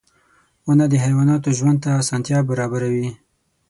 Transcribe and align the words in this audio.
•ونه 0.65 0.85
د 0.89 0.93
حیواناتو 1.03 1.49
ژوند 1.57 1.77
ته 1.83 1.89
اسانتیا 2.01 2.39
برابروي. 2.49 3.09